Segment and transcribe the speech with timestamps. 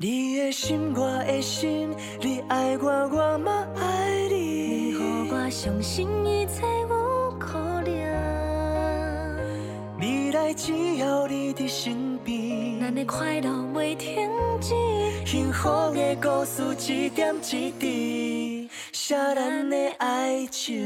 [0.00, 4.36] 你的心，我的心，你爱我，我嘛爱你。
[4.36, 4.96] 你予
[5.28, 7.90] 我相信一切有可能。
[9.98, 14.30] 未来只要你伫身边，咱的快乐袂停
[14.60, 14.72] 止。
[15.26, 16.62] 幸福的故事
[16.92, 20.78] 一点一滴，写咱的爱情。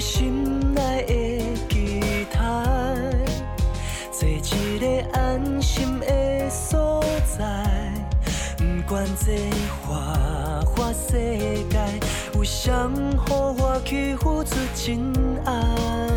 [0.00, 1.12] 心内的
[1.68, 2.00] 期
[2.32, 2.40] 待，
[4.10, 7.04] 找一个安心的所
[7.36, 7.44] 在。
[8.56, 9.50] 不管这
[9.86, 10.14] 花
[10.64, 11.18] 花世
[11.68, 11.78] 界，
[12.34, 15.12] 有谁予我去付出真
[15.44, 16.09] 爱？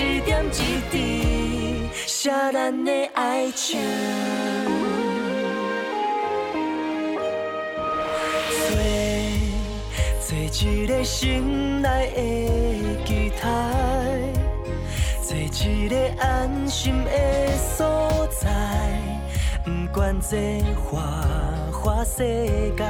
[0.00, 3.80] 一点一滴，写咱的爱情。
[10.20, 13.44] 做做一个心内的期待，
[15.20, 17.10] 做一个安心的
[17.56, 18.48] 所在，
[19.64, 21.24] 不管这花。
[21.72, 22.18] 花世
[22.76, 22.84] 界，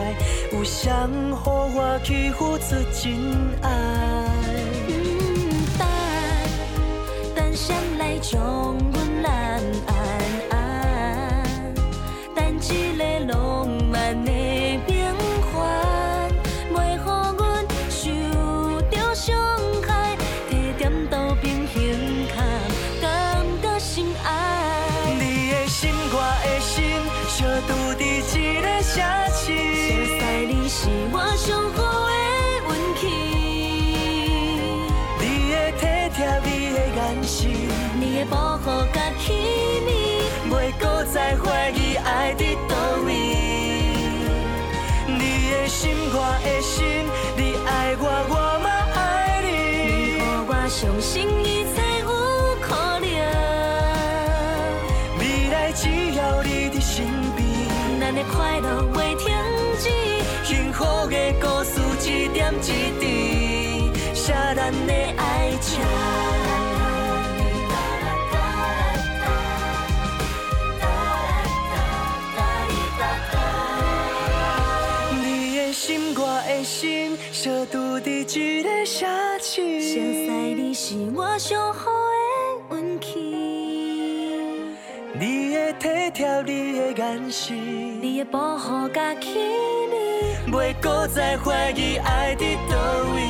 [0.53, 4.28] 有谁予我去付出真爱？
[8.21, 8.98] 谁
[78.99, 79.07] 一个
[79.39, 81.89] 城市，相识你是我上好
[82.69, 83.07] 的运气。
[85.13, 87.57] 你的体贴，你的眼神。
[88.03, 92.77] 你的保护甲气味，袂搁再怀疑爱伫倒
[93.15, 93.23] 位。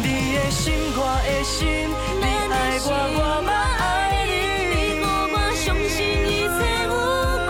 [0.00, 1.90] 你的心，我的心，
[2.20, 2.88] 你爱我，
[3.18, 3.50] 我嘛
[3.80, 3.82] 爱
[4.28, 4.30] 你。
[4.70, 6.56] 你予我相信一切
[6.86, 6.94] 有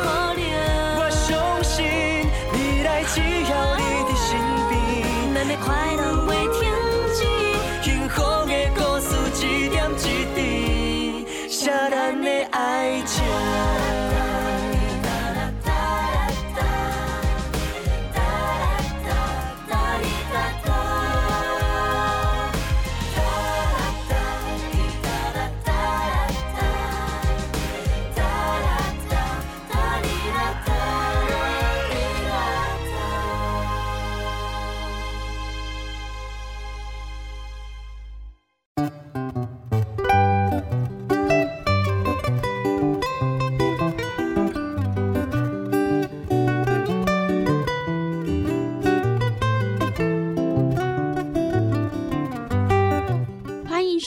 [0.01, 0.41] 可能。
[0.97, 1.29] 我相
[1.63, 1.77] 信
[2.55, 4.31] 未来只要你伫身
[4.71, 4.73] 边，
[5.35, 6.01] 咱的快乐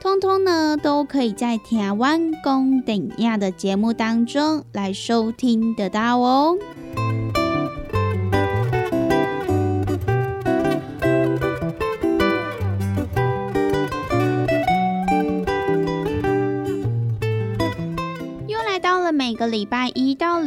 [0.00, 6.56] 通通呢都可以在台湾公顶亚的节目当中来收听得到哦。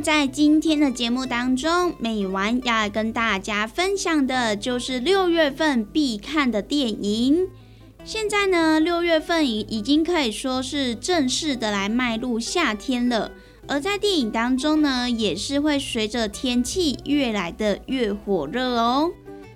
[0.00, 7.48] 在今天的节目当中，美完要跟大家分享的就是六月份必看的电影。
[8.04, 13.32] 现在呢，六月份已已经可以说是正式的来迈入夏天了。
[13.66, 19.10] 而在电影当中呢，也是会随着天气越来的越火热哦。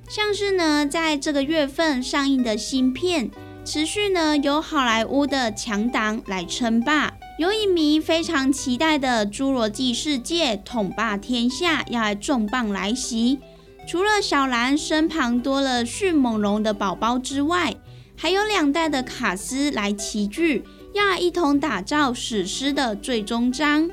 [0.08, 3.30] 像是呢，在这个月份上映的新片，
[3.64, 7.12] 持续呢由好莱坞的强档来称霸。
[7.38, 13.38] 有影迷非常期待的《侏罗纪世界》统霸天下要来重磅来袭。
[13.86, 17.74] 除了小兰身旁多了迅猛龙的宝宝之外，
[18.16, 23.88] 还有两代的卡斯来齐聚，要来一同打造史诗的最终章。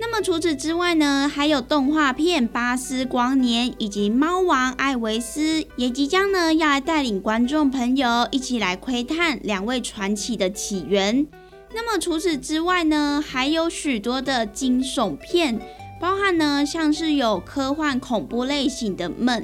[0.00, 11.26] 那么除此之外呢，还有动画片《巴斯光年》以及《猫王艾维斯》也即将呢要来带领观众朋友一起来窥探两位传奇的起源。
[11.74, 15.60] 那么除此之外呢，还有许多的惊悚片，
[16.00, 19.42] 包含呢像是有科幻恐怖类型的《梦》，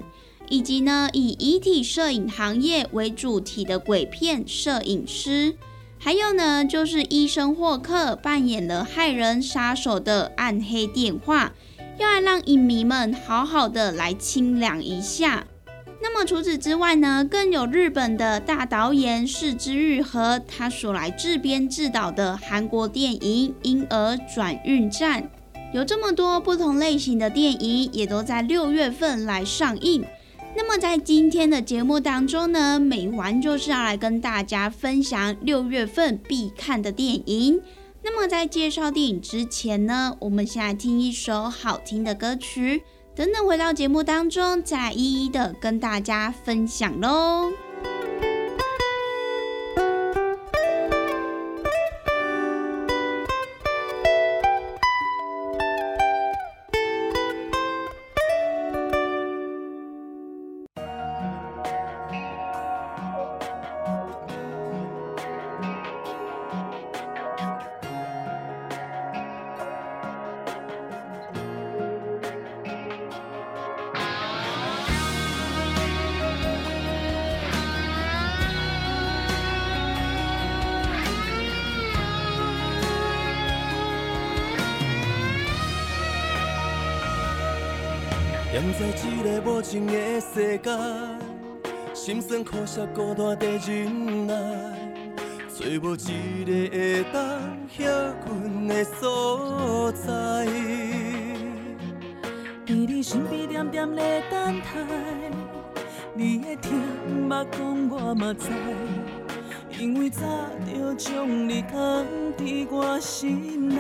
[0.48, 5.52] 以及呢以遗体摄影行业为主题的鬼片《摄影师》，
[6.04, 11.46] 还有呢就是医生霍克扮演了害人杀手的《暗黑电话》，
[11.98, 15.46] 要来让影迷们好好的来清凉一下。
[16.02, 25.22] 那么除此之外呢，更有日本的大导演市之愈和他所来自编自导的韩国电影《婴儿转运站》，
[25.72, 30.04] 有这么多不同类型的电影，也都在六月份来上映。
[30.56, 37.60] 那么在今天的节目当中呢，美环就是要来跟大家分享六月份必看的电影。
[38.02, 42.82] 那么在介绍电影之前呢，我们先来听一首好听的歌曲。
[43.16, 47.63] 等等，回到节目当中，再一一的跟大家分享喽。
[88.72, 90.70] 在这个无情的世界，
[91.92, 94.34] 心酸苦涩孤单在忍耐，
[95.48, 97.88] 找无一个会当歇
[98.24, 100.46] 困的所在。
[102.66, 104.66] 在你身边点点在等待，
[106.14, 106.72] 你的疼
[107.28, 108.48] 捌讲我嘛知，
[109.78, 110.22] 因为早
[110.66, 112.04] 就将你放
[112.38, 113.76] 伫我心内。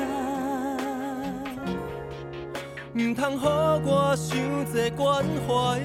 [2.96, 4.38] 唔通予我伤
[4.72, 5.80] 这关怀，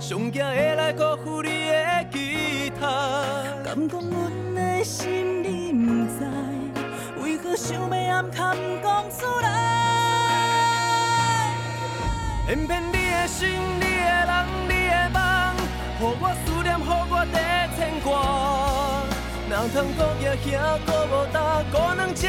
[0.00, 2.80] 上惊会来辜负你的期待。
[3.62, 6.24] 敢讲阮的心你不知，
[7.22, 9.50] 为何想要暗藏讲出来？
[12.46, 15.20] 偏偏你的心、你的人、你的梦，
[16.00, 17.38] 予我思念，予我地
[17.76, 18.08] 牵挂。
[19.50, 22.26] 哪通搁举兄，搁无搭，孤人只，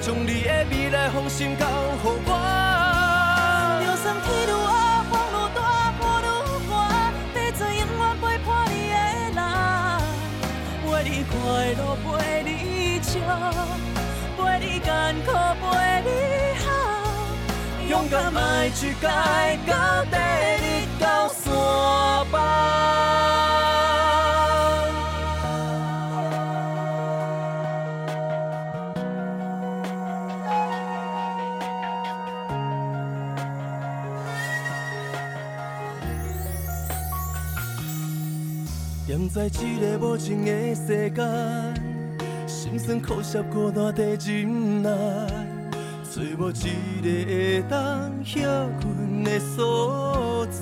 [0.00, 1.66] 将你的未来放心交
[4.06, 4.70] 算天愈黑，
[5.10, 5.58] 风愈大，
[5.98, 6.70] 雨愈寒，
[7.34, 8.94] 要做永远陪伴你的
[9.34, 9.38] 人，
[10.84, 11.34] 陪你快
[11.74, 12.06] 乐，陪
[12.44, 12.48] 你
[13.02, 13.10] 笑，
[14.38, 14.86] 陪你艰
[15.26, 15.28] 苦，
[15.60, 15.66] 陪
[16.04, 16.08] 你
[16.62, 16.68] 好，
[17.88, 19.08] 勇敢迈出界，
[19.66, 20.14] 到底
[20.62, 21.44] 日到山
[22.30, 22.34] 峰。
[39.08, 41.22] 踮在这个无情的世界，
[42.44, 44.90] 心酸苦涩孤单地忍耐，
[46.02, 46.52] 找无一
[47.02, 50.60] 个会当歇阮的所在。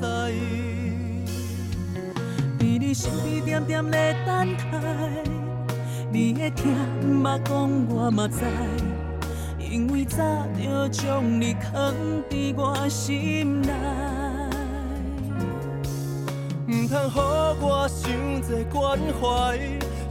[2.58, 4.78] 在你身边点点的等待，
[6.12, 6.70] 你的疼
[7.02, 8.44] 毋捌讲我嘛知，
[9.58, 10.18] 因为早
[10.62, 11.94] 就将你藏
[12.28, 13.72] 伫我心内。
[16.94, 17.16] 唔通予
[17.60, 19.58] 我伤济关怀，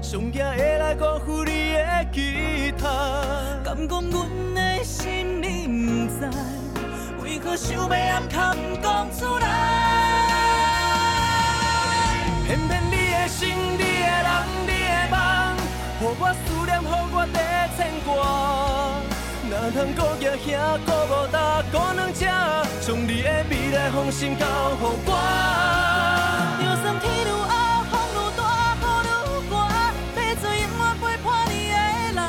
[0.02, 2.84] 上惊会来辜负你的期待。
[3.64, 6.30] 敢讲阮的心你不知，
[7.24, 9.48] 为何想要暗藏讲出来？
[12.46, 13.84] 偏偏你的心、你的
[14.20, 14.28] 人、
[14.68, 15.56] 你的梦，
[16.02, 16.86] 予我思念，予
[17.16, 17.40] 我地
[17.78, 18.12] 牵挂。
[19.54, 22.26] 哪通搁举兄，搁无担，搁两只，
[22.82, 25.12] 将你的未来放心交予我。
[26.60, 27.54] 就算天愈黑，
[27.92, 28.42] 风愈大，
[28.82, 28.84] 雨
[29.38, 31.76] 愈寒，要做永远陪伴你的
[32.18, 32.20] 人，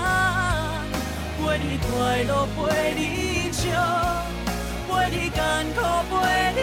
[1.40, 1.88] 陪你快
[2.28, 2.59] 乐，陪
[2.95, 3.00] 你
[3.52, 3.64] 笑，
[4.87, 5.40] 陪你艰
[5.75, 5.76] 苦，
[6.11, 6.12] 陪
[6.54, 6.61] 你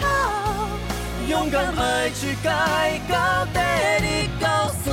[0.00, 0.04] 好，
[1.28, 2.48] 勇敢迈出界，
[3.08, 3.58] 到底
[4.00, 4.06] 日
[4.40, 4.46] 到
[4.84, 4.86] 山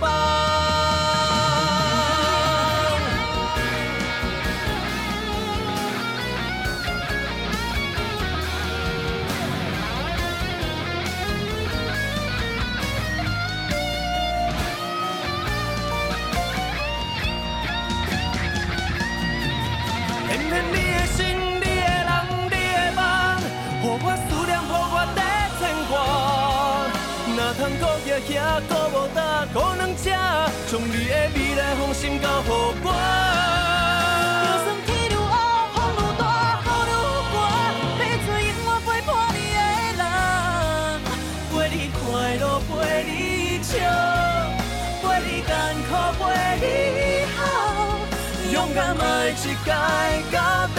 [0.00, 0.51] 峰。
[28.68, 30.10] 都，无担，搁两只，
[30.70, 31.14] 将你的？
[31.34, 32.48] 未来放心交予
[32.82, 32.86] 我。
[34.44, 35.34] 就算天愈黑，
[35.74, 36.22] 风愈大，
[36.64, 36.92] 雨愈
[37.30, 37.34] 寒，
[37.98, 39.60] 要做永远陪伴你的
[39.98, 40.02] 人，
[41.50, 42.02] 陪你快
[42.36, 42.70] 乐，陪
[43.04, 43.10] 你
[43.62, 43.72] 笑，
[45.02, 45.50] 陪你艰
[45.88, 46.20] 苦，陪
[46.60, 46.96] 你
[47.36, 47.40] 好，
[48.52, 49.00] 勇敢迈
[49.30, 49.32] 一
[49.64, 49.70] 界，
[50.30, 50.36] 到
[50.74, 50.78] 底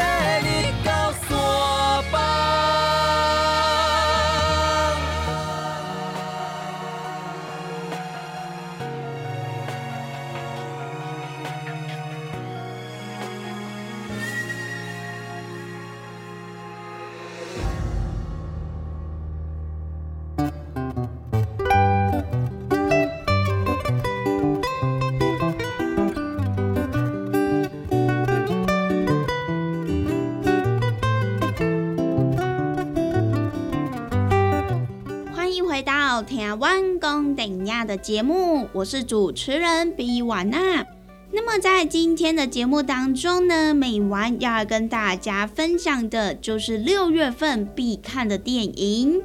[36.53, 40.85] 到台湾公等亚的节目，我是主持人比瓦娜。
[41.31, 49.19] 那么在今天的节目当中呢，美完要跟大家分享的就是六月份必看的电影。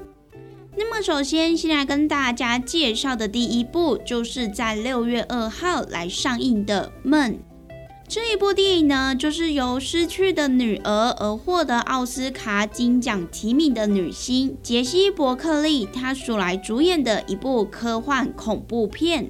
[0.74, 7.32] 那么首先，先来跟大家介绍的第一部，就是在六月二号来上映的《梦》。
[8.08, 19.28] 这一部电影呢，就是由失去的女儿而获得奥斯卡金奖提名的女星杰西·伯克利，她所来主演的一部科幻恐怖片。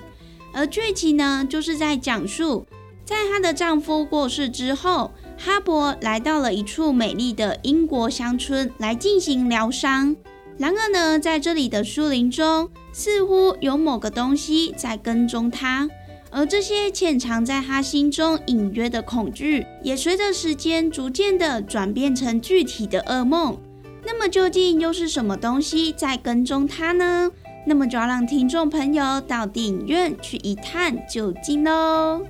[0.54, 2.66] 而剧情呢，就是在讲述，
[3.04, 10.14] 在她的丈夫过世之后，哈勃来到了一处美丽的英国乡村来进行疗伤。
[10.56, 15.90] 然而呢，在这里的树林中，似乎有某个东西在跟踪她。
[16.30, 23.58] 而这些潜藏在他心中隐约的恐惧，也随着时间逐渐的转变成具体的噩梦。
[24.04, 27.30] 那么究竟又是什么东西在跟踪他呢？
[27.66, 32.23] 那么就要让听众朋友到电影院去一探究竟喽。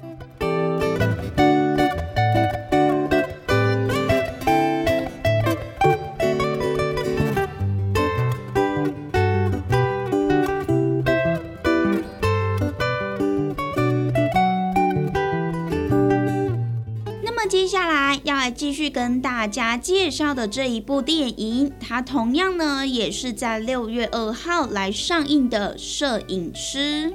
[18.89, 27.11] 跟大家介绍的这一部电影，它同样呢也是在六月二号来上映的《摄影师》。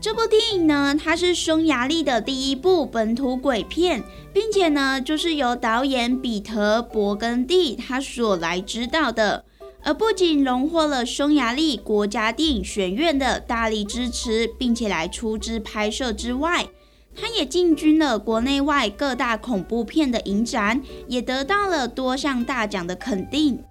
[0.00, 4.02] 这部电影呢，它是匈牙利的第一部本土鬼片，
[4.32, 9.44] 并且呢，就是由导演彼得·勃根蒂他所来指导的，
[9.82, 16.66] 而不仅荣获了匈牙利国家电影学院的大力支持，并且来出资拍摄之外，
[17.20, 23.62] 他也进军了国内外各大恐怖片的影展，也得到了多项大奖的肯定。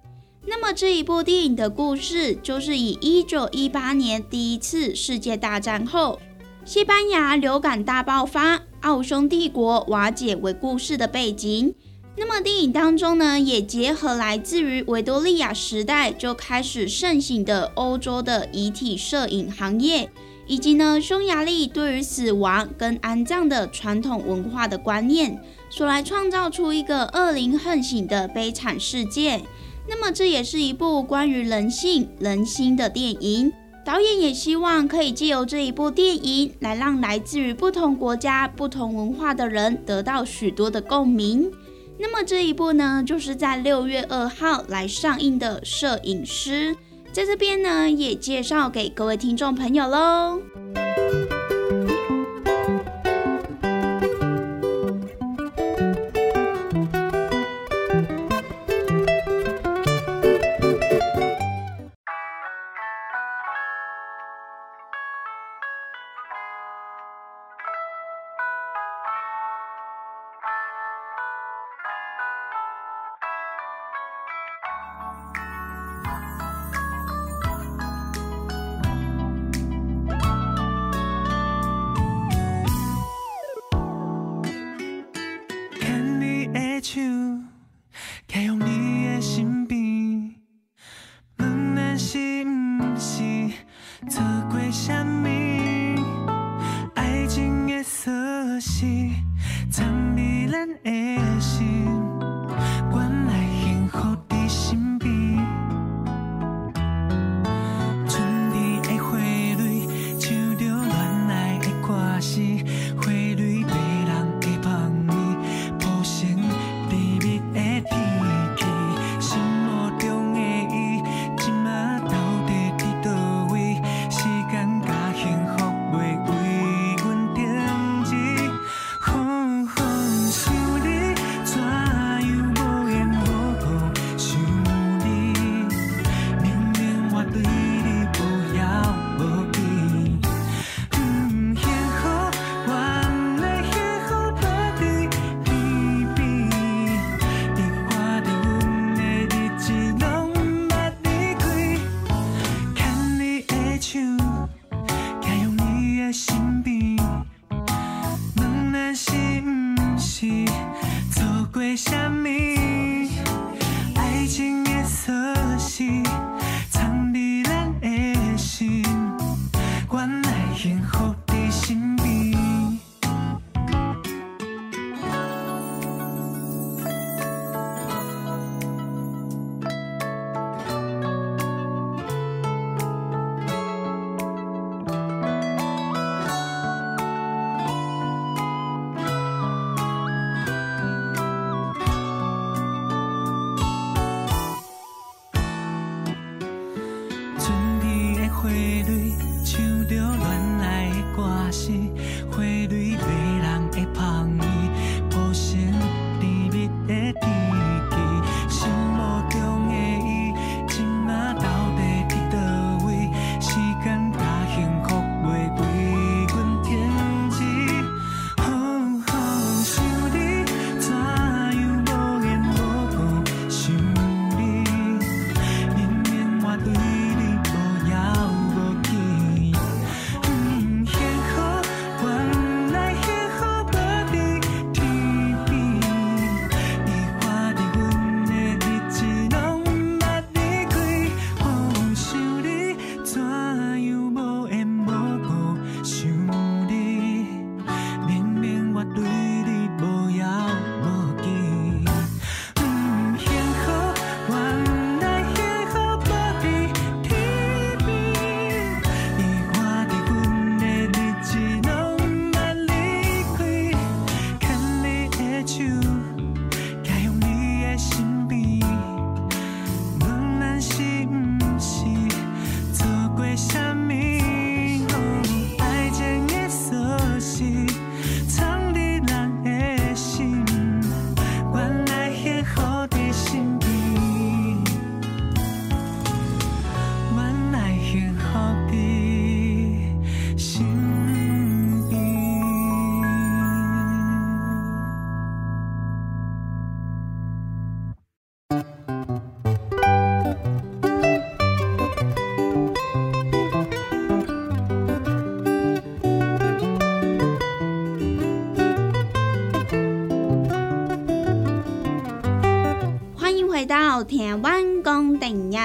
[0.46, 6.20] 那么这一部电影的故事，就是以一九一八年第一次世界大战后，
[6.64, 11.74] 西班牙流感大爆发、奥匈帝国瓦解为故事的背景。
[12.18, 20.12] 那么电影当中呢，也结合来自于维多利亚时代就开始盛行的欧洲的遗体摄影行业，
[20.50, 25.40] 以及呢匈牙利对于死亡跟安葬的传统文化的观念，
[25.70, 29.40] 所来创造出一个恶灵横行的悲惨世界。
[29.88, 33.54] 那么这也是一部关于人性、人心的电影。
[33.86, 41.52] 导演也希望可以借由这一部电影，来让来自于不同国家、不同文化的人得到许多的共鸣。
[41.98, 46.76] 那么这一部呢，就是在六月二号来上映的《摄影师》，
[47.20, 50.42] 在这边呢也介绍给各位听众朋友喽。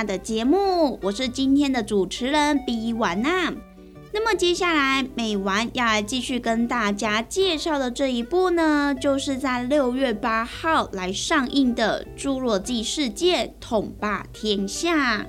[0.05, 3.53] 的节目，我是今天的主持人比婉娜。
[4.13, 15.23] 那么接下来美完要来继续跟大家介绍的这一部呢，就是在六月八号来上映的《侏罗纪世界：统霸天下》。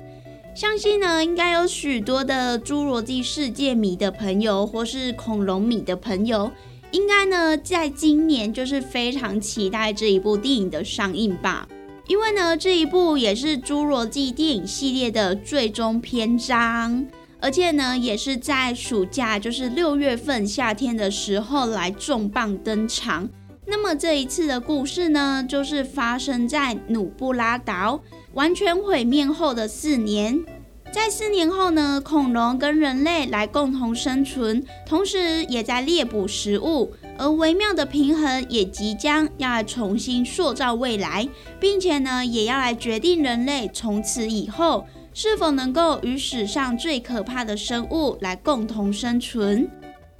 [0.54, 6.50] 相信呢，应该有许多的侏罗纪世界迷的朋友，或是恐龙迷的朋友，
[6.92, 11.66] 应该呢，在今年就是非常期待这一部电影的上映吧。
[12.08, 17.06] 因为呢，这一部也是侏罗纪电影系列的最终篇章。
[17.38, 23.28] 而且呢，也是在暑假，就是六月份夏天的时候来重磅登场。
[23.66, 28.00] 那么这一次的故事呢，就是发生在努布拉岛
[28.32, 30.44] 完全毁灭后的四年。
[30.92, 44.86] 在四年后呢，恐龙跟人类来共同生存，同时也在猎捕食物，而微妙的平衡也即将要来重新塑造未来，并且呢，也要来决定人类从此以后。
[45.18, 49.66] 是否能够与史上最可怕的生物来共同生存？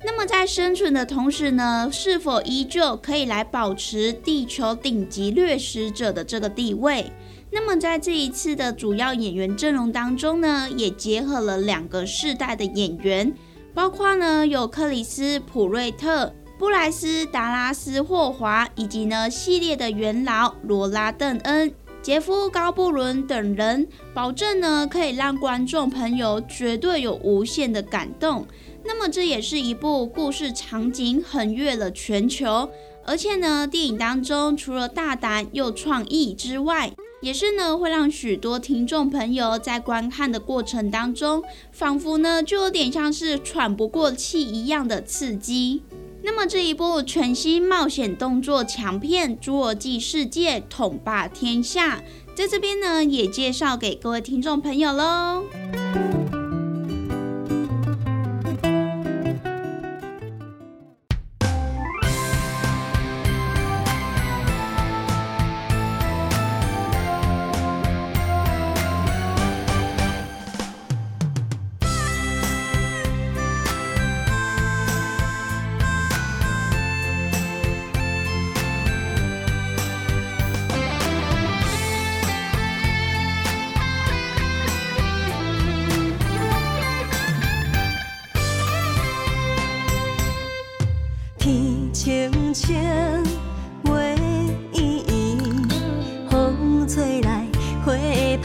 [0.03, 7.13] 那么在生存的同时呢，是否依旧可以来保持地球顶级掠食者的这个地位？
[7.51, 13.31] 那么在这一次的主要演员阵容当中呢，也结合了两个世代的演员，
[13.75, 21.71] 包括呢有克里斯普瑞特、布莱斯达拉斯霍华，以及呢系列的元老罗拉邓恩。
[22.01, 28.47] 杰夫·高布伦等人保证呢，可以让观众朋友绝对有无限的感动。
[28.85, 32.71] 那么，这也是一部故事场景横越了全球，
[33.05, 41.42] 而且呢，电影当中除了大胆又创意之外，也是呢会让许多听众朋友在观看的过程当中，
[41.73, 45.83] 仿佛呢就有点像是喘不过气一样的刺激。
[46.27, 51.99] 那么这一部全新冒险动作强片《侏罗纪世界：统霸天下》
[52.35, 55.45] 在这边呢，也介绍给各位听众朋友喽。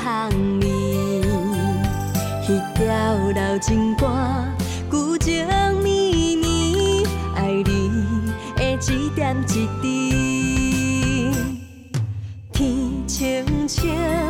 [0.04, 0.30] 香
[0.62, 0.68] 味。
[2.48, 2.86] 一条
[3.36, 4.08] 老情歌，
[4.92, 5.46] 旧情
[5.82, 7.92] 绵绵，爱你
[8.56, 8.60] 的
[8.92, 11.32] 一点一滴，
[12.52, 14.21] 天青青。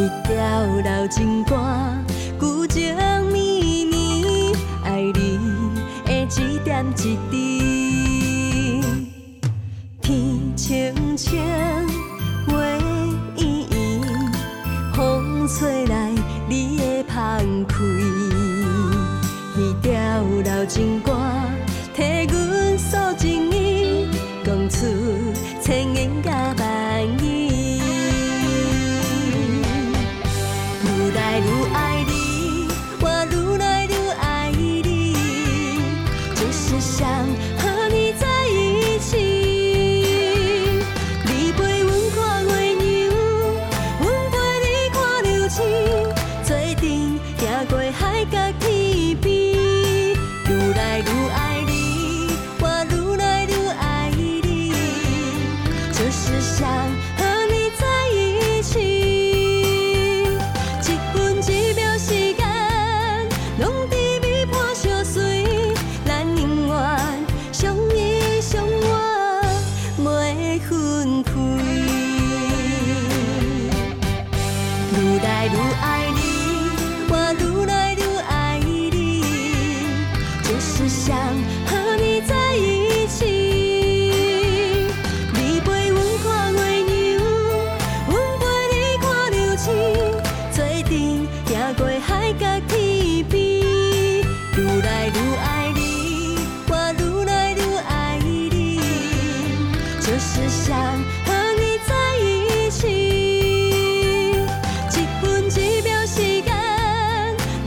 [0.00, 1.99] 一条老情歌。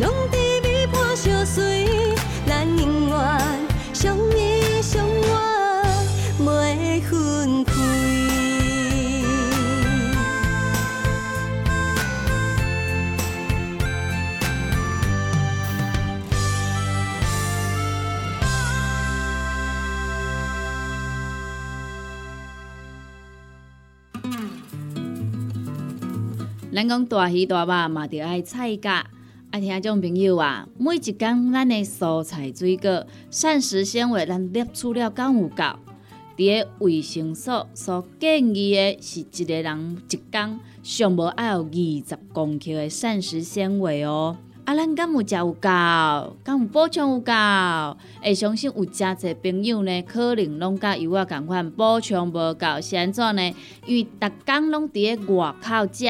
[0.03, 1.87] 拢伫美破相随，
[2.45, 3.39] 咱永远
[3.93, 5.31] 相依相偎，
[6.39, 7.73] 袂分开。
[26.75, 29.05] 咱讲大鱼大肉嘛，着爱菜价。
[29.53, 35.63] 啊，听众朋友啊，每一工咱的蔬菜水果、膳食纤维，咱摄取了敢有够？
[36.35, 44.35] 伫个卫生所所建议的是一个人一工上无爱有二十公克的膳食纤维哦。
[44.65, 45.59] 啊，咱敢有食有够？
[46.43, 47.31] 敢有补充有够？
[48.23, 53.53] 会相信有真侪朋友呢，可能拢甲有我共款补充无够，是安怎呢？
[53.85, 56.09] 因为逐工拢伫个外口食。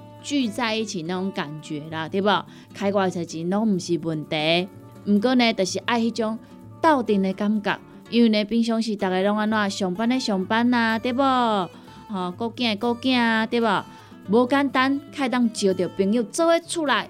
[0.21, 2.29] 聚在一起那种感觉啦，对不？
[2.73, 4.67] 开偌侪钱拢毋是问题，
[5.05, 6.37] 毋过呢，就是爱迄种
[6.81, 7.79] 斗阵的感觉。
[8.09, 11.21] 因为呢，平常时逐个拢安怎上班的上班啊，对不？
[11.23, 13.67] 吼，顾囝的顾囝啊，对不？
[14.29, 17.09] 无简单，开当招着朋友做伙出来，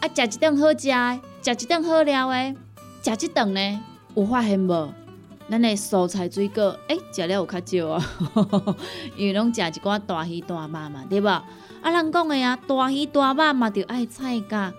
[0.00, 2.54] 啊，食一顿好食的，食一顿好料的，
[3.02, 3.80] 食一顿呢，
[4.14, 4.92] 有发现无？
[5.50, 8.04] 咱的蔬菜水果，诶、食了有较少啊，
[9.16, 11.28] 因为拢食一寡大鱼大肉嘛，对无？
[11.28, 11.44] 啊，
[11.90, 14.72] 人讲的啊，大鱼大肉嘛，着爱菜价。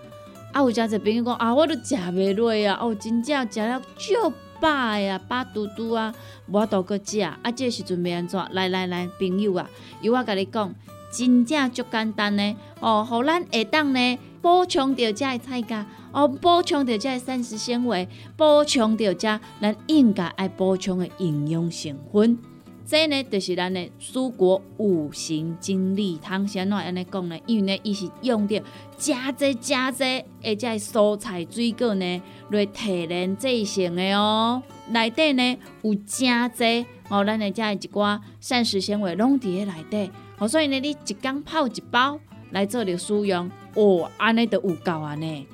[0.52, 6.14] 啊，有诚侪朋友讲啊，我都食袂落啊，哦，真正食了足饱啊，饱嘟嘟啊，
[6.46, 7.20] 无法度搁食。
[7.20, 8.40] 啊，这时阵要安怎？
[8.52, 9.68] 来来来，朋友啊，
[10.02, 10.74] 由我甲你讲，
[11.12, 12.56] 真正足简单呢。
[12.80, 22.38] 哦，互咱下当呢补充着遮的菜价，哦，补充着遮的膳食纤维，补充着遮咱应该爱补充的营养成分。
[22.86, 27.38] 这呢，就是咱的蔬果五行精力汤，是安怎安尼讲呢？
[27.46, 28.60] 因为呢，伊是用着
[28.98, 30.04] 真济真济，
[30.42, 34.60] 而且蔬菜水果呢来提炼制成的哦。
[34.88, 40.10] 内底呢有真济哦，咱的遮一寡膳食纤维拢伫咧内底。
[40.38, 42.18] 哦，所以呢，你一工泡一包
[42.50, 45.46] 来做着使用，哦，安尼就有够啊呢。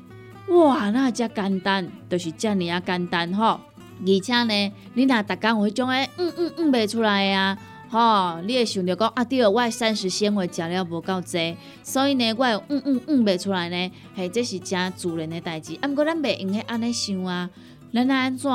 [0.48, 3.60] 哇，那遮简单，就是遮尔啊简单吼。
[4.00, 7.56] 而且呢，你若逐工有迄种诶，嗯嗯嗯袂出来啊，
[7.88, 15.76] 吼，你会想着讲啊，对，我诶膳食纤维食了无够济，所以呢，我会嗯嗯嗯袂出来呢，嘿，这是真自然诶代志。
[15.80, 17.50] 啊，毋过咱袂用迄安尼想啊，
[17.92, 18.50] 咱安怎，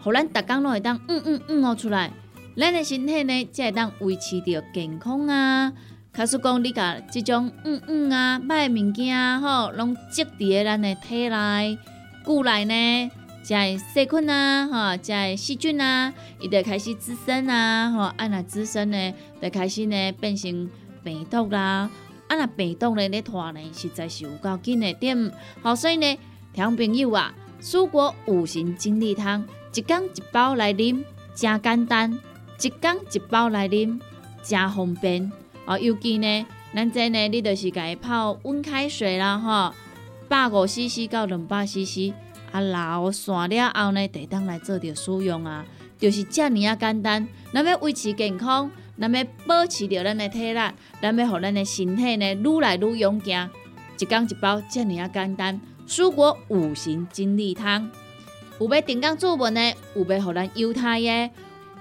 [0.00, 2.12] 互咱逐工拢会当嗯嗯嗯哦出来，
[2.56, 5.72] 咱诶身体呢才会当维持着健康啊。
[6.12, 11.78] 假使讲你甲即种嗯嗯啊歹物件，吼，拢积伫咧咱诶体内、
[12.24, 13.10] 骨内呢。
[13.44, 20.68] 遮的细菌啊，吼，遮的细菌啊，伊就开始滋生啊，吼，啊若滋生呢，就开始呢变成
[21.02, 21.88] 病毒啦，
[22.28, 26.18] 啊若病毒呢咧拖呢，实在是有够紧的点，好，所以呢，
[26.52, 31.02] 听朋友啊，蔬果五行精力汤，一缸一包来啉，
[31.34, 32.18] 真简单，
[32.60, 33.98] 一缸一包来啉，
[34.42, 35.32] 真方便，
[35.68, 39.74] 哦，尤其呢，咱这呢，你就是家泡温开水啦，吼，
[40.26, 42.14] 百五 CC 到两百 CC，
[42.50, 45.66] 啊，老散了后呢，得当来做着使用啊，
[45.98, 47.28] 就是遮尔啊简单。
[47.52, 50.60] 咱要维持健康，咱要保持着咱的体力，
[51.02, 53.50] 咱要互咱的身体呢愈来愈勇健，
[53.98, 55.60] 一缸一包，遮尔啊简单。
[55.86, 57.90] 蔬果五行精力汤，
[58.58, 61.30] 有要订购注文的，有要互咱犹太的，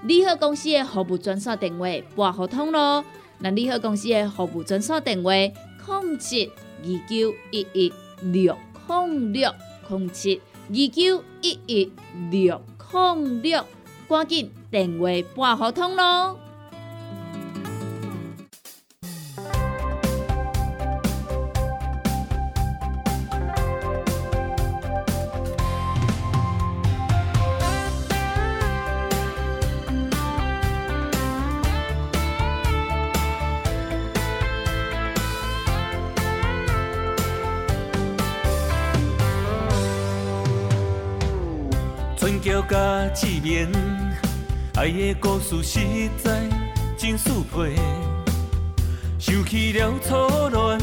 [0.03, 3.05] 利好公司的服务专线电话拨互通咯。
[3.39, 6.51] 那利好公司的服务专线电话：零七
[6.83, 9.53] 二九一一六零六
[9.89, 11.93] 零七二九一一
[12.31, 13.63] 六零六，
[14.09, 16.39] 赶紧电话拨互通咯。
[43.19, 43.67] 志明，
[44.75, 45.79] 爱的故事实
[46.23, 46.39] 在
[46.95, 47.73] 真速配。
[49.17, 50.13] 想起了初
[50.49, 50.79] 恋，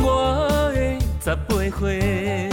[0.00, 2.48] 我的十八岁。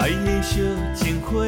[0.00, 0.58] 爱的小
[0.96, 1.46] 情花，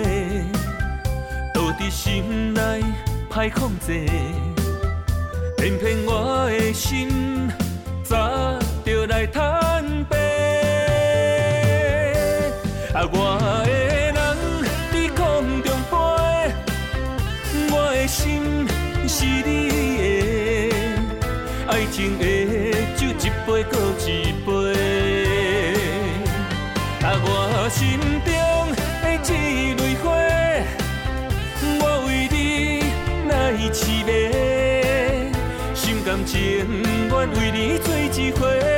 [1.52, 2.84] 倒伫心内
[3.28, 4.06] 歹控制，
[5.56, 7.50] 偏偏我的心
[8.04, 8.16] 早
[8.84, 10.23] 就来坦白。
[12.94, 14.14] 啊，我的人
[14.92, 15.92] 在空中飞，
[17.72, 18.22] 我的心
[19.08, 19.50] 是你
[20.70, 20.72] 的，
[21.66, 22.24] 爱情的
[22.94, 24.48] 酒一杯搁一杯。
[27.02, 28.32] 啊，我心中
[29.02, 29.28] 的这
[29.74, 30.04] 蕊花，
[31.80, 32.38] 我为你
[33.28, 33.32] 来
[33.72, 34.08] 痴迷，
[35.74, 36.38] 心甘情
[37.10, 38.73] 愿为你做一回。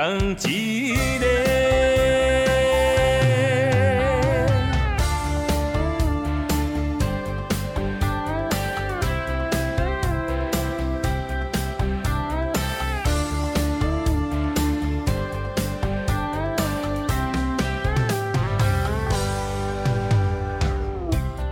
[0.00, 1.26] 永远共一个。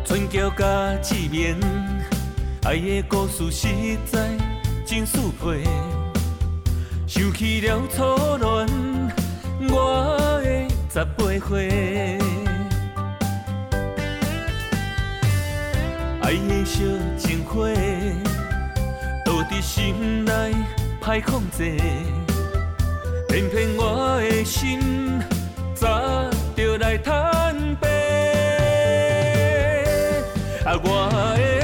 [0.06, 1.60] 春桥甲志明，
[2.64, 3.68] 爱的故事实
[4.10, 4.30] 在
[4.86, 5.62] 真速配。
[7.38, 8.02] 想起了初
[8.36, 8.66] 恋，
[9.70, 10.46] 我的
[10.92, 12.18] 十八岁。
[16.20, 16.82] 爱的小
[17.16, 17.68] 情花，
[19.24, 20.32] 倒伫心内
[21.00, 21.76] 歹控制，
[23.28, 25.20] 偏偏我的心
[25.76, 27.88] 早就来坦白。
[30.64, 31.57] 啊，我的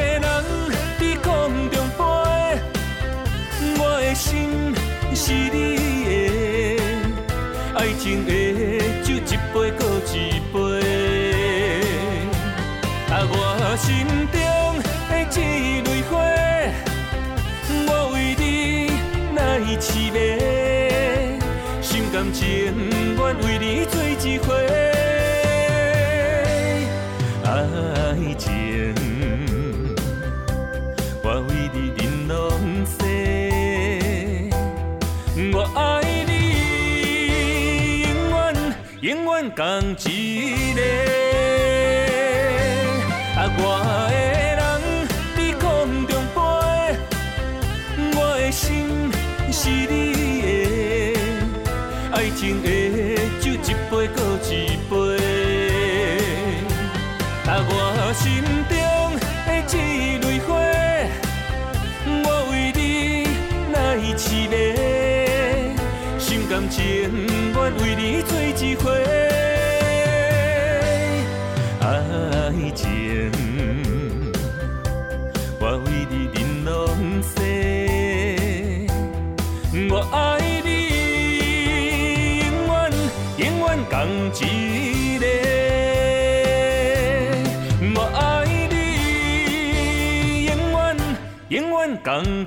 [92.15, 92.47] 永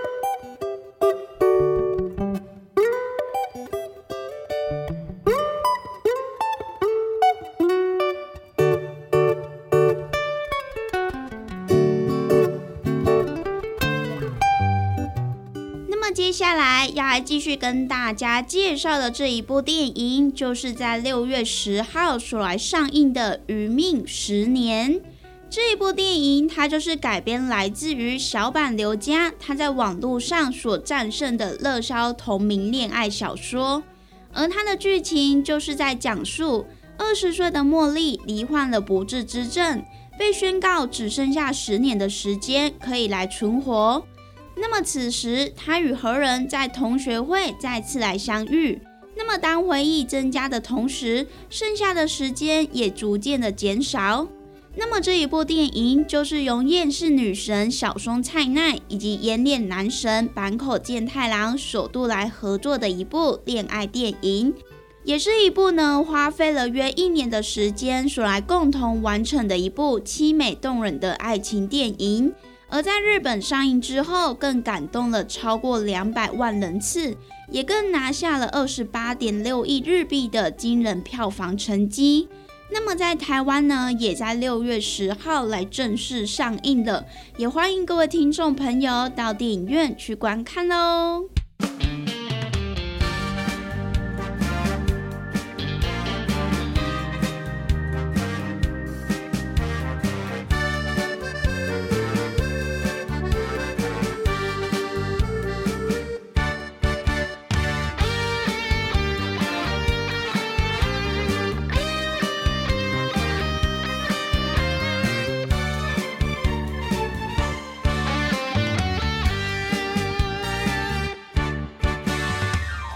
[16.13, 24.93] 接下来要来继续跟大家介绍的这一部电影，就是在六月十号所来上映的《余命十年》
[25.49, 33.81] 这一部电影，它就是改编来自于小坂刘家他在网络上所战胜的热销同名恋爱小说，
[34.33, 36.65] 而它的剧情就是在讲述
[36.97, 39.81] 二十岁的茉莉罹患了不治之症，
[40.17, 44.05] 被宣告只剩下十年的时间可以来存活。
[44.61, 48.79] 那么此时，他与何人在同学会再次来相遇？
[49.17, 54.27] 那么当回忆增加的同时，剩下的时间也逐渐的减少。
[54.75, 64.53] 那么这一部电影就是由厌世女神小松菜奈以及颜脸男神坂口健太郎首度来合作的一部恋爱电影，
[65.03, 72.31] 也是一部呢花费了约一年的时间所来共同完成的一部凄美动人的爱情电影。
[72.71, 77.17] 而在日本上映之后，更感动了超过两百万人次，
[77.49, 82.29] 也更拿下了二十八点六亿日币的惊人票房成绩。
[82.71, 87.05] 那么在台湾呢，也在六月十号来正式上映了，
[87.35, 91.25] 也欢迎各位听众朋友到电影院去观看喽。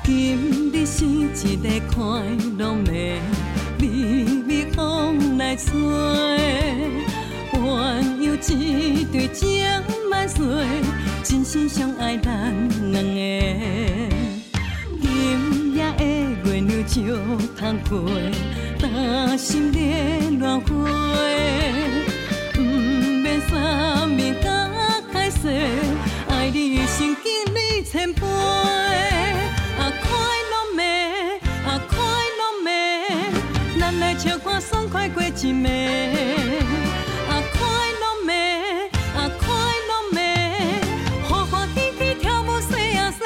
[0.05, 2.21] 今日是一个快
[2.59, 2.91] 乐的
[3.79, 3.83] 微
[4.47, 5.73] 微风来吹，
[7.51, 9.65] 鸳鸯一对情
[10.11, 10.45] 万岁，
[11.23, 12.53] 真心相爱咱
[12.91, 13.19] 两个。
[15.01, 16.03] 今夜的
[16.43, 17.01] 月亮照
[17.57, 18.05] 窗过，
[18.79, 19.79] 担心热
[20.37, 20.67] 乱花，
[22.53, 24.69] 不免三面甲
[25.11, 25.49] 开西，
[26.29, 28.21] 爱你心经历千杯。
[35.09, 35.69] 过一暝，
[37.29, 37.59] 啊快
[38.01, 38.29] 乐暝，
[39.15, 39.45] 啊快
[39.89, 40.17] 乐暝，
[41.29, 43.19] 欢欢喜喜跳舞西啊西，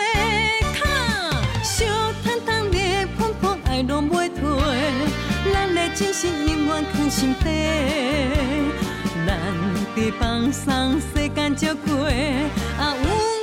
[0.77, 0.80] 卡
[1.63, 1.75] 烧
[2.23, 2.77] 烫烫热
[3.17, 4.41] 喷喷爱拢袂退，
[5.53, 7.45] 咱的真心永远藏心底，
[9.25, 9.38] 咱
[9.95, 12.05] 在放松世间就过，
[12.77, 13.39] 啊有。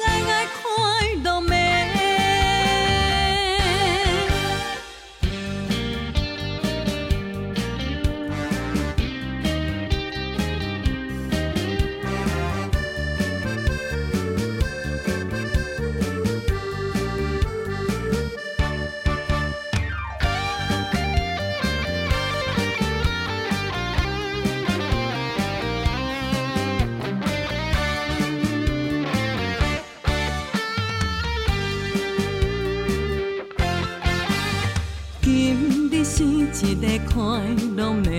[37.16, 37.40] 一个快
[37.76, 38.10] 乐的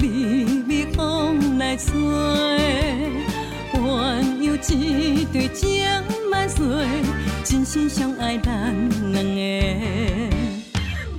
[0.00, 0.08] 微
[0.68, 1.94] 微风来吹，
[3.72, 3.78] 鸳
[4.40, 5.86] 鸯一对情
[6.32, 6.66] 万岁，
[7.44, 8.74] 真心相爱咱
[9.12, 9.38] 两个。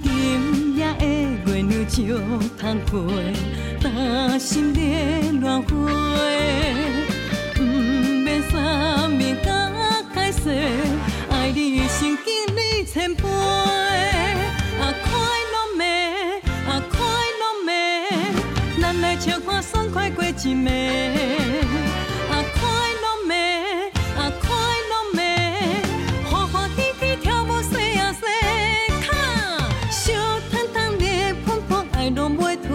[0.04, 1.06] 今夜的
[1.46, 1.98] 月亮照
[2.60, 3.00] 窗花，
[3.82, 4.82] 担心热
[5.40, 5.70] 乱花，
[7.56, 9.72] 不免三面甲
[10.14, 10.50] 海誓，
[11.32, 13.24] 爱你心经历千杯。
[20.42, 20.70] 一暝。
[22.30, 22.62] 啊，快
[23.04, 23.32] 乐暝，
[24.18, 24.48] 啊，快
[24.90, 25.20] 乐暝，
[26.30, 28.24] 欢欢喜喜跳舞洗啊洗
[29.02, 29.10] 卡，
[29.92, 30.00] 烧
[30.50, 31.04] 烫烫热
[31.46, 32.70] 喷喷爱拢袂退，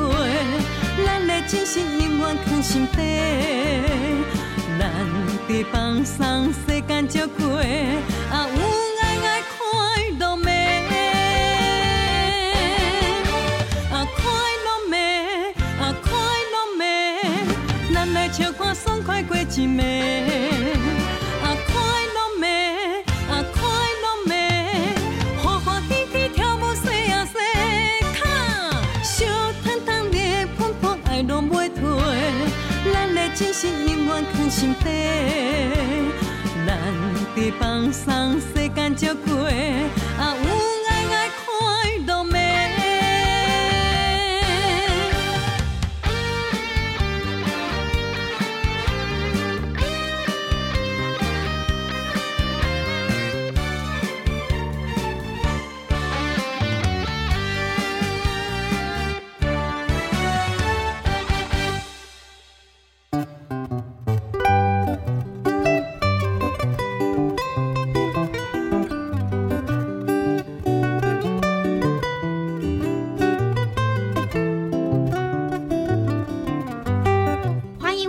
[1.06, 2.98] 咱的真心永远藏心底，
[4.78, 4.82] 咱
[5.48, 7.62] 在放松世间就过，
[37.58, 39.48] 放松世间足过，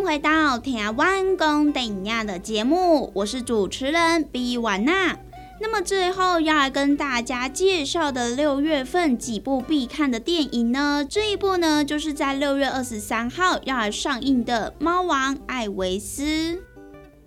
[0.05, 5.17] 回到《台湾公等亚》的节目，我是主持人比婉娜。
[5.59, 11.03] 那么最后要来跟大家介绍的六月份几部必看的电影呢？
[11.09, 16.23] 这一部呢，就是在六月二十三号要来上映的《猫王艾维斯》。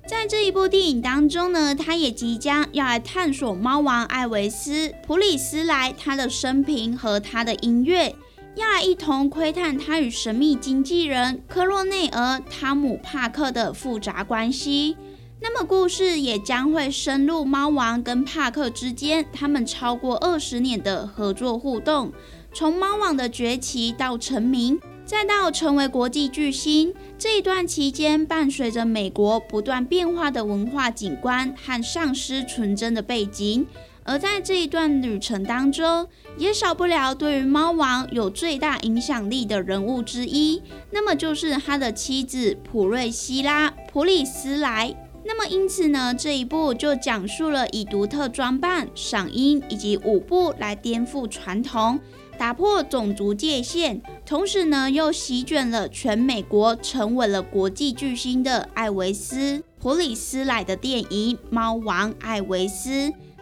[0.06, 8.14] 在这一部电影当中呢，他也即将要来探索猫王艾维斯·普里斯莱他的生平和他的音乐，
[8.58, 14.96] 要来一同窥探他与神秘经纪人科洛内尔·汤姆·帕克的复杂关系。
[15.40, 22.12] 那么故事也将会深入猫王跟帕克之间他们超过二十年的合作互动，
[22.52, 33.64] 从猫王的崛起到成名，再到成为国际巨星，这一段期间伴随着美国不断变化的文化景观和丧失纯真的背景。
[34.08, 44.96] 而在这一段旅程当中，也少不了对于猫王有最大影响力的人物之一，那么就是他的妻子普瑞希拉·普里斯莱。
[45.26, 52.00] 那么因此呢，这一部就讲述了以独特装扮、嗓音以及舞步来颠覆传统，
[52.38, 62.90] 打破种族界限，同时呢又席卷了全美国，成为了国际巨星的艾维斯·普里斯莱的电影《猫王艾维斯》。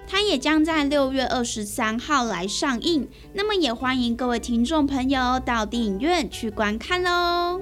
[0.08, 7.60] 它也将在六月二十三号来上映，那么也欢迎各位听众朋友到电影院去观看喽。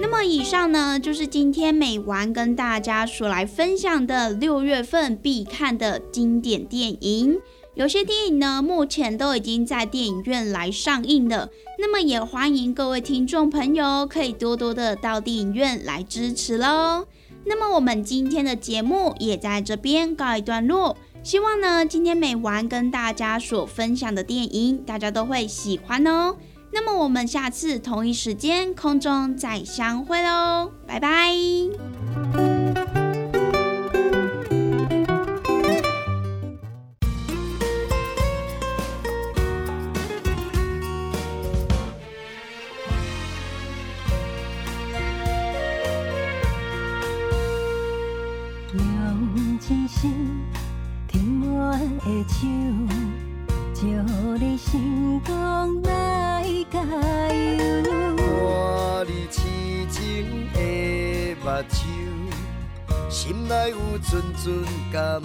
[0.00, 7.40] 那么以上呢，就是今天美玩跟大家所来分享的六月份必看的经典电影。
[7.74, 11.48] 有些电影呢，目前都已经在电影院来上映了。
[11.78, 17.06] 那么也欢迎各位听众朋友可以多多的到电影院来支持喽。
[17.44, 20.96] 那么我们今天的节目也在这边告一段落。
[21.22, 26.36] 希望呢，今天美完跟大家所分享的电影，大家都会喜欢哦。
[26.72, 32.51] 那么我们下次同一时间空中再相会喽，拜拜。
[64.42, 65.22] 阵阵感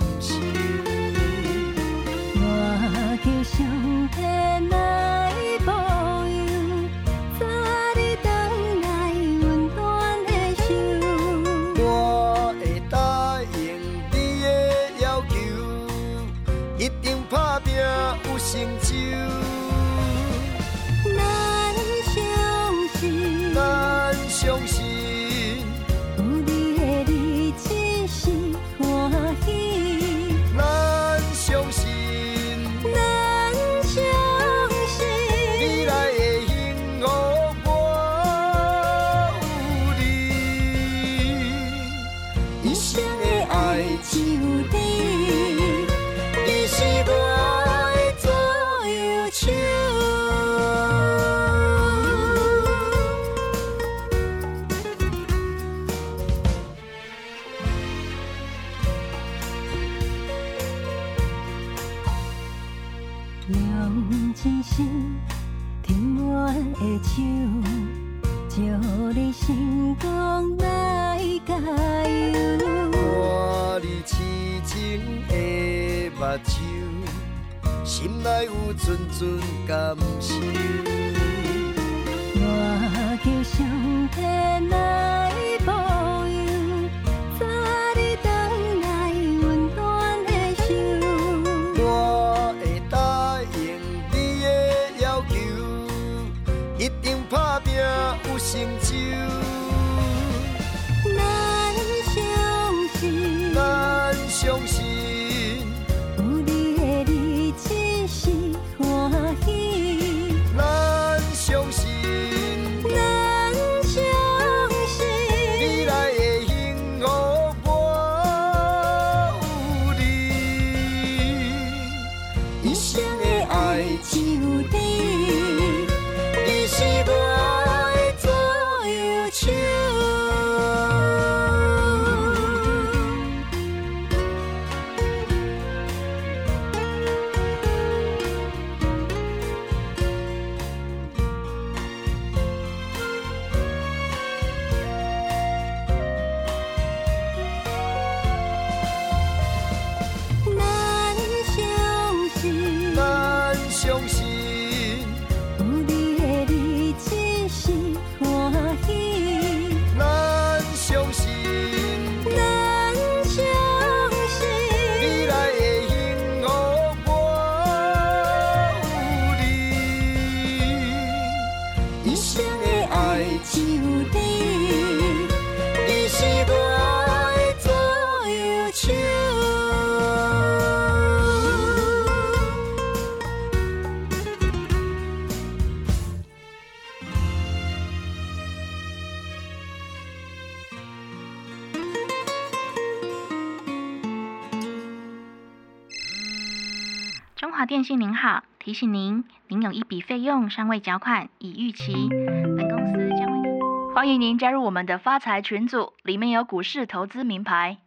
[198.67, 203.95] 提醒您，您有一笔费用尚未缴款，已逾期，本公司将为您。
[203.95, 207.77] 欢迎您加入我们的发财群组，里面有股市投资名牌。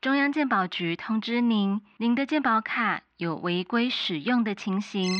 [0.00, 5.12] 中央鉴宝局通知您，您的鉴宝卡有违规使用的情形。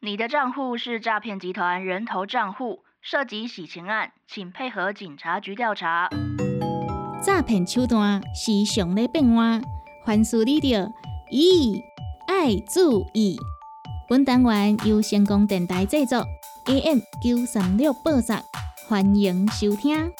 [0.00, 6.08] 你的账户是诈骗集团人头账户，涉及洗钱案，请配合警察局调查。
[7.22, 9.60] 诈骗手段是上咧变换，
[10.06, 10.90] 凡事你着
[11.30, 11.78] 咦
[12.26, 13.38] 爱注意。
[14.08, 16.24] 本单元由成功电台制作
[16.66, 18.36] ，AM 九三六播送，
[18.88, 20.10] 欢迎收听。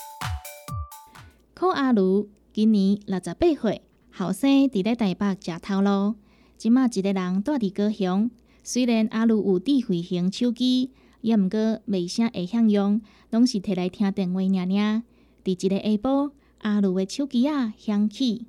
[1.54, 3.82] 柯阿如今年六十八岁，
[4.12, 6.14] 后生伫咧台北食头路，
[6.56, 8.30] 即马一个人住伫高雄。
[8.62, 13.00] 虽然阿如有智慧型手机，也毋过袂啥会晓用，
[13.30, 15.02] 拢是摕来听电话尔尔。
[15.44, 18.46] 伫一个下晡，阿如的手机啊响起。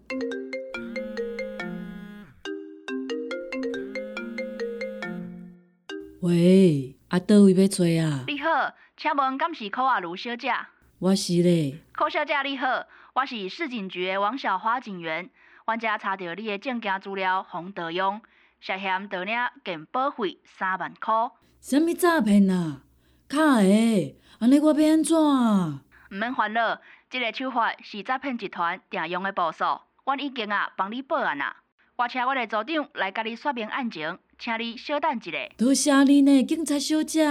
[6.21, 8.23] 喂，啊，倒位要找啊？
[8.25, 10.51] 你好，请问敢是柯阿如小姐？
[10.97, 15.29] 我是咧，柯小姐你好，我是市警局的王小花警员。
[15.67, 18.19] 阮遮查到你的证件资料洪德用，
[18.59, 21.13] 涉嫌盗领健保费三万块。
[21.61, 22.81] 什物诈骗啊？
[23.29, 25.15] 卡的，安尼我要安怎？
[25.15, 29.63] 毋免烦恼，即、个手法是诈骗集团定用的步数。
[30.03, 31.57] 阮已经啊帮你报案啊。
[31.97, 35.31] 我请我的组长来甲你说明案情，请你稍等一下。
[35.57, 37.25] 多谢你呢，警察小姐。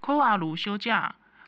[0.00, 0.92] 柯阿如小姐，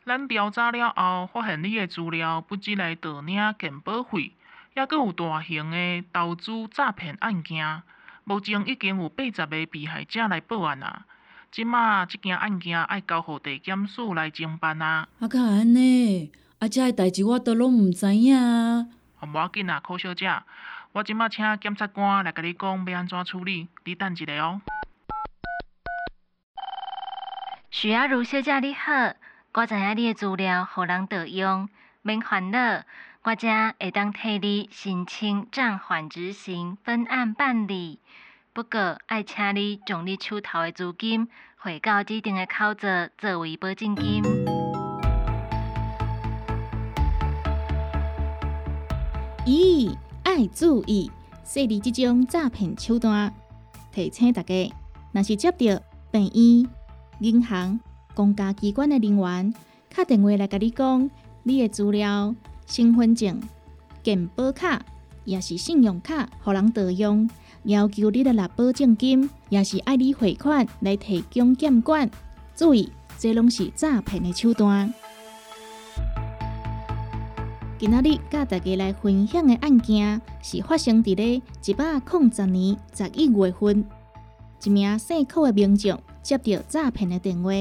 [0.05, 4.33] 咱调查了后，发现你的资料不止来盗领健保费，
[4.75, 7.83] 还佫有大型的投资诈骗案件。
[8.25, 11.05] 目前已经有八十个被害者来报案啊。
[11.51, 15.07] 即马即件案件要交互地检署来侦办啊。
[15.19, 18.87] 啊，甲安尼，啊，遮个代志我都拢毋知影啊。
[19.21, 20.27] 哦，无要紧啊，柯小姐，
[20.91, 24.59] 我即马请检察官来甲你讲要安怎处理，你等一下哦。
[27.69, 29.13] 许阿如小姐你好，
[29.53, 31.69] 我知影你的资料互人盗用，
[32.01, 32.81] 免烦恼，
[33.21, 33.47] 我遮
[33.79, 37.99] 会当替你申请暂缓执行分案办理。
[38.51, 44.23] 不过，爱请你将你手头的资金汇到指定的口座作为保证金。
[49.45, 49.95] 咦，
[50.29, 51.09] 爱注意，
[51.43, 53.33] 设立即种诈骗手段，
[53.91, 54.71] 提醒大家，
[55.11, 56.69] 若是接到病院、
[57.19, 57.79] 银行、
[58.13, 59.51] 公家机关的人员
[59.91, 61.09] 打电话来甲你讲，
[61.41, 62.35] 你的资料、
[62.67, 63.41] 身份证、
[64.03, 64.79] 健保卡，
[65.25, 67.27] 也是信用卡，互人盗用，
[67.63, 72.07] 要求你的纳保证金，也是爱你汇款来提供监管。
[72.55, 74.93] 注意，这拢是诈骗的手段。
[77.79, 83.85] 今仔日甲大家来分享的案件，是发生伫咧一百零十年十一月份，
[84.61, 87.51] 一名姓寇的民众接到诈骗的电话，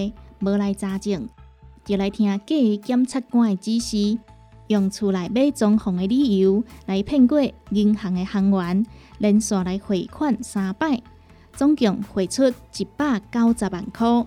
[0.40, 1.28] 无来查证，
[1.84, 4.18] 就来听假检察官的指示，
[4.66, 7.40] 用厝内买装潢的理由来骗过
[7.70, 8.84] 银行的行员，
[9.18, 11.00] 连续来汇款三摆，
[11.52, 14.26] 总共汇出一百九十万块。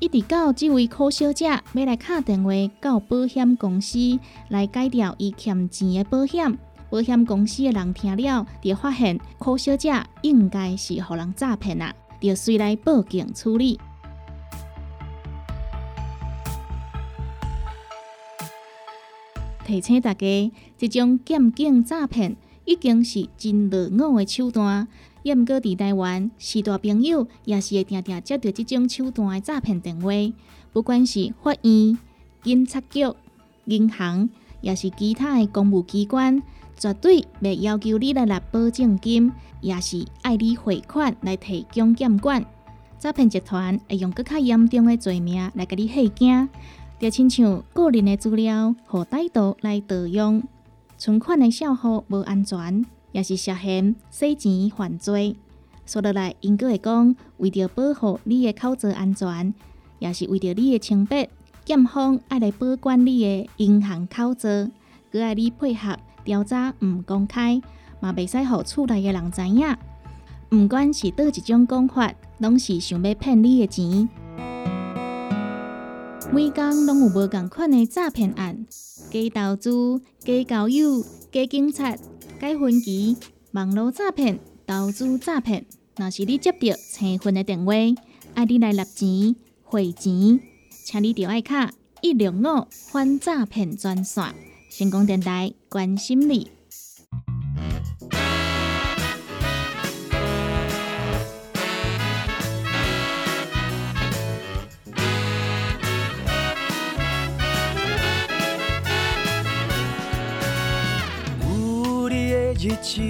[0.00, 3.98] 一直到这位柯小姐要来打电话到保险公司
[4.48, 6.56] 来改掉伊欠钱的保险，
[6.88, 9.92] 保险公司的人听了，就发现柯小姐
[10.22, 13.80] 应该是被人诈骗啊，就随来报警处理。
[19.66, 24.86] 提醒大家，这种监警诈骗已经是真落伍的手段。
[25.22, 30.10] 也毋过伫台湾，是大朋友也是会定定接到即种手段的诈骗电话，
[30.72, 31.98] 不管是法院、
[32.42, 33.00] 警察局、
[33.64, 34.28] 银行，
[34.60, 36.42] 也是其他的公务机关，
[36.76, 42.44] 绝对袂要求你来拿保证金，也是爱你汇款来提供监管。
[42.98, 46.48] 诈骗集团会用更较严重的罪名来甲你吓惊，
[46.98, 50.42] 就亲像个人的资料互歹徒来盗用，
[50.96, 52.84] 存款的账户无安全。
[53.18, 55.34] 也是涉嫌洗钱犯罪，
[55.84, 59.52] 说落来，因阁会讲，为着保护你的口罩安全，
[59.98, 61.28] 也是为着你的清白，
[61.64, 64.48] 检方爱来保管你的银行口罩，
[65.10, 67.60] 佮爱你配合调查，毋公开，
[67.98, 69.76] 嘛袂使互厝内的人知影。
[70.52, 74.08] 毋管是倒一种讲法，拢是想要骗你的钱。
[76.32, 78.64] 每工拢有无共款的诈骗案，
[79.10, 81.02] 假投资、假交友、
[81.32, 81.96] 假警察。
[82.40, 83.16] 该分期、
[83.50, 85.66] 网络诈骗、投资诈骗，
[85.96, 86.58] 若是你接到
[86.92, 87.72] 催婚的电话，
[88.34, 89.34] 爱你来纳钱、
[89.64, 90.38] 汇钱，
[90.84, 94.24] 请你调爱卡一六五反诈骗专线，
[94.70, 96.57] 成功电台关心你。
[112.68, 113.00] 日子，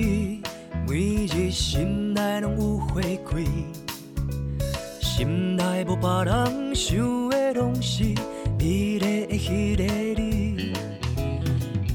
[0.87, 3.45] 每日心内拢有花开，
[5.01, 8.05] 心内无别人，想的拢是
[8.57, 9.83] 美丽的迄个
[10.23, 10.73] 你。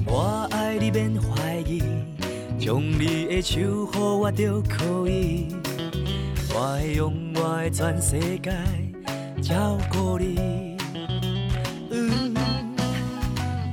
[0.05, 1.81] 我爱你免怀疑，
[2.59, 5.47] 将你的手予我就可以。
[6.53, 8.51] 我会用我的全世界
[9.41, 10.75] 照顾你。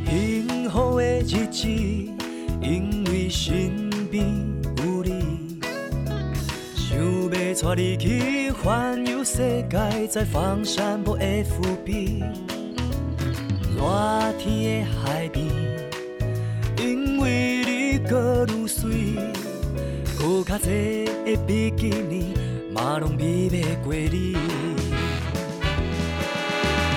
[0.06, 1.66] 幸福的日子，
[3.30, 4.26] 身边
[4.78, 5.60] 有你，
[6.74, 12.24] 想要带你去环游世界，在放山步 FB，
[13.76, 15.46] 热天的海边，
[16.78, 19.14] 因为你搁愈水，
[20.18, 22.34] 搁较济的比基尼，
[22.74, 24.36] 嘛拢比袂过你。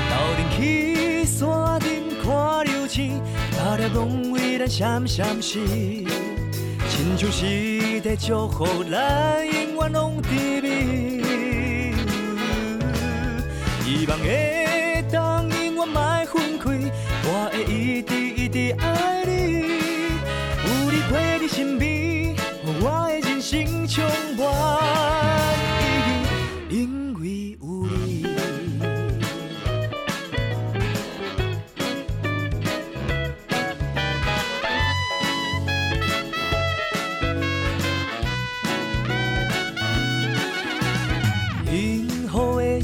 [0.09, 1.89] 斗阵去山顶
[2.23, 3.21] 看流星，
[3.51, 5.60] 大粒拢咱闪闪烁。
[6.89, 11.24] 亲像是在祝福咱永远拢甜蜜，
[13.84, 16.70] 希望会当永远莫分开，
[17.26, 19.32] 我会一直一直爱你，
[20.64, 22.36] 有你陪在身边，
[22.82, 24.04] 我的人生充
[24.38, 24.41] 满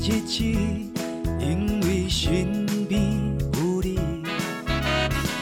[0.10, 0.44] 日子，
[1.40, 3.00] 因为身边
[3.54, 4.00] 有你，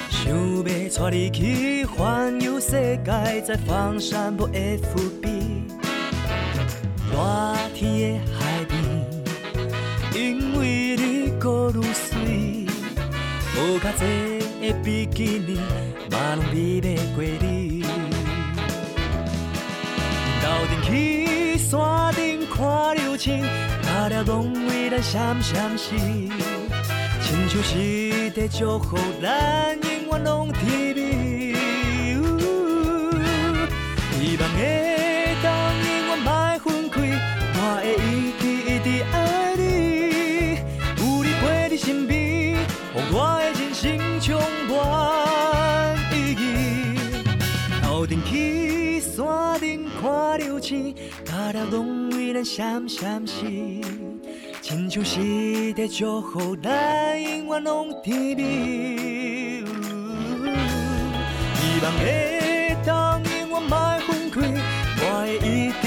[0.09, 5.29] 想要带你去环游世界，在放闪步 FB，
[7.09, 8.77] 热天的海边，
[10.13, 12.67] 因为你搁愈水，
[13.55, 14.03] 无卡济
[14.59, 15.61] 的比基尼，
[16.11, 17.85] 嘛拢比袂过你。
[20.41, 23.45] 头顶去山顶看流星，
[23.97, 25.89] 大粒拢为咱闪闪烁，
[27.19, 31.55] 亲像是在祝福咱永远拢甜蜜。
[34.13, 36.29] 希望会当永远莫
[36.59, 36.95] 分开，
[37.55, 39.15] 我会一直一直爱
[39.55, 39.61] 你，
[40.99, 42.55] 有你陪在身边，予
[43.11, 43.81] 我的人生
[44.21, 44.39] 充
[44.69, 46.45] 满意义。
[47.81, 50.93] 斗阵去山顶看流星，
[51.25, 53.76] 打了拢为咱闪闪时，
[54.89, 59.65] 像是在祝福咱永远拢甜蜜。
[61.55, 63.77] 希望会当永远莫
[64.07, 64.41] 分开，
[65.01, 65.86] 我会一直。